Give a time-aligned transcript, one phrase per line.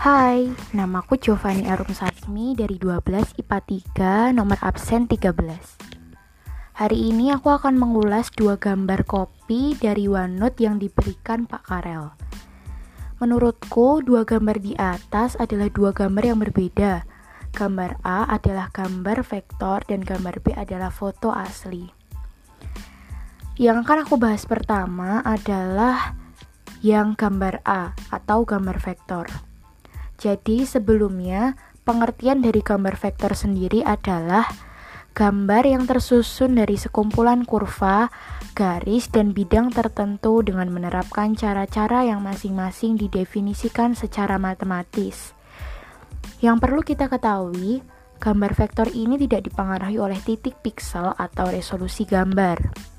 [0.00, 5.28] Hai, namaku Giovanni Arum Sasmi dari 12 IPA 3, nomor absen 13.
[6.72, 12.16] Hari ini aku akan mengulas dua gambar kopi dari OneNote yang diberikan Pak Karel.
[13.20, 17.04] Menurutku, dua gambar di atas adalah dua gambar yang berbeda.
[17.52, 21.84] Gambar A adalah gambar vektor dan gambar B adalah foto asli.
[23.60, 26.16] Yang akan aku bahas pertama adalah
[26.80, 29.49] yang gambar A atau gambar vektor.
[30.20, 31.56] Jadi sebelumnya
[31.88, 34.44] pengertian dari gambar vektor sendiri adalah
[35.16, 38.12] gambar yang tersusun dari sekumpulan kurva,
[38.52, 45.32] garis, dan bidang tertentu dengan menerapkan cara-cara yang masing-masing didefinisikan secara matematis.
[46.44, 47.80] Yang perlu kita ketahui,
[48.20, 52.89] gambar vektor ini tidak dipengaruhi oleh titik piksel atau resolusi gambar.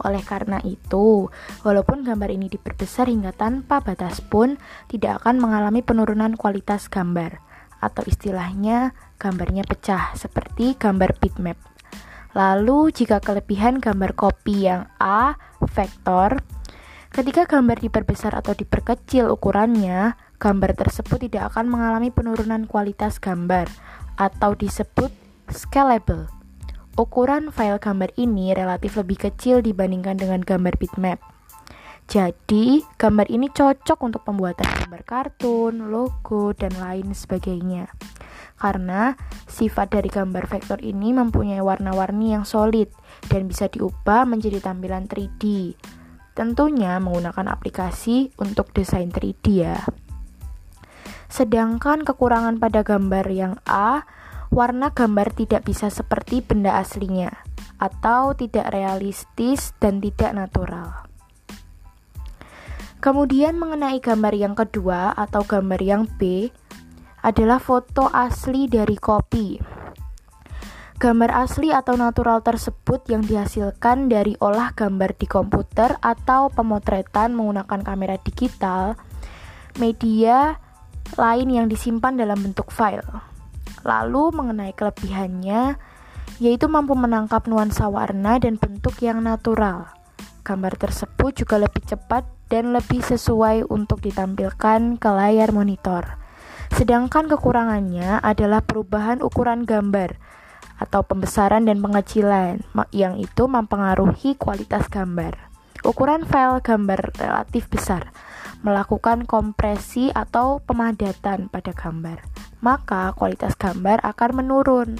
[0.00, 1.28] Oleh karena itu,
[1.62, 4.56] walaupun gambar ini diperbesar hingga tanpa batas pun,
[4.88, 7.38] tidak akan mengalami penurunan kualitas gambar,
[7.78, 11.60] atau istilahnya gambarnya pecah, seperti gambar bitmap.
[12.32, 16.40] Lalu, jika kelebihan gambar kopi yang A, vektor,
[17.12, 23.68] ketika gambar diperbesar atau diperkecil ukurannya, gambar tersebut tidak akan mengalami penurunan kualitas gambar,
[24.16, 25.12] atau disebut
[25.52, 26.41] scalable.
[26.92, 31.24] Ukuran file gambar ini relatif lebih kecil dibandingkan dengan gambar bitmap.
[32.04, 37.88] Jadi, gambar ini cocok untuk pembuatan gambar kartun, logo, dan lain sebagainya.
[38.60, 39.16] Karena
[39.48, 42.92] sifat dari gambar vektor ini mempunyai warna-warni yang solid
[43.24, 45.72] dan bisa diubah menjadi tampilan 3D.
[46.36, 49.80] Tentunya menggunakan aplikasi untuk desain 3D ya.
[51.32, 54.04] Sedangkan kekurangan pada gambar yang A
[54.52, 57.32] warna gambar tidak bisa seperti benda aslinya,
[57.80, 61.08] atau tidak realistis dan tidak natural.
[63.02, 66.52] Kemudian mengenai gambar yang kedua atau gambar yang B
[67.24, 69.58] adalah foto asli dari kopi.
[71.02, 77.82] Gambar asli atau natural tersebut yang dihasilkan dari olah gambar di komputer atau pemotretan menggunakan
[77.82, 78.94] kamera digital,
[79.82, 80.62] media
[81.18, 83.31] lain yang disimpan dalam bentuk file.
[83.80, 85.80] Lalu mengenai kelebihannya,
[86.38, 89.90] yaitu mampu menangkap nuansa warna dan bentuk yang natural.
[90.42, 96.18] Gambar tersebut juga lebih cepat dan lebih sesuai untuk ditampilkan ke layar monitor.
[96.74, 100.18] Sedangkan kekurangannya adalah perubahan ukuran gambar
[100.82, 102.58] atau pembesaran dan pengecilan
[102.90, 105.38] yang itu mempengaruhi kualitas gambar.
[105.86, 108.10] Ukuran file gambar relatif besar,
[108.66, 114.96] melakukan kompresi atau pemadatan pada gambar maka kualitas gambar akan menurun.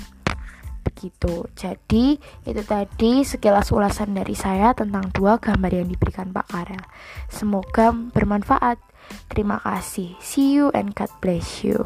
[0.83, 1.47] Begitu.
[1.55, 6.85] Jadi, itu tadi sekilas ulasan dari saya tentang dua gambar yang diberikan Pak Karel.
[7.31, 8.83] Semoga bermanfaat.
[9.31, 10.19] Terima kasih.
[10.19, 11.81] See you and God bless you.